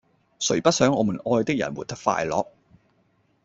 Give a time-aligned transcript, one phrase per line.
[0.49, 2.47] 誰不想我們愛的人活得快樂